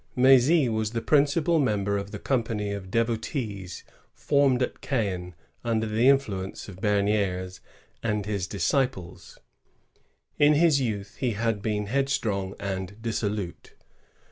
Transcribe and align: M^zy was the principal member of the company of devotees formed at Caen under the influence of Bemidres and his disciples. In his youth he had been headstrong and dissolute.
M^zy 0.17 0.67
was 0.67 0.93
the 0.93 1.01
principal 1.03 1.59
member 1.59 1.95
of 1.95 2.09
the 2.09 2.17
company 2.17 2.71
of 2.71 2.89
devotees 2.89 3.83
formed 4.15 4.63
at 4.63 4.81
Caen 4.81 5.35
under 5.63 5.85
the 5.85 6.09
influence 6.09 6.67
of 6.67 6.81
Bemidres 6.81 7.59
and 8.01 8.25
his 8.25 8.47
disciples. 8.47 9.37
In 10.39 10.55
his 10.55 10.81
youth 10.81 11.17
he 11.17 11.33
had 11.33 11.61
been 11.61 11.85
headstrong 11.85 12.55
and 12.59 12.99
dissolute. 12.99 13.75